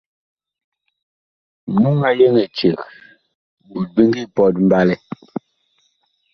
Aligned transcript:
Muŋ 1.79 1.97
a 2.07 2.09
yeŋ 2.19 2.35
eceg 2.43 2.77
ɓot 3.69 3.85
bi 3.93 4.01
ngi 4.07 4.23
pɔt 4.35 4.55
mɓalɛ. 4.65 4.95